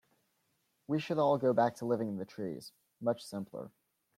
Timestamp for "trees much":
2.25-3.23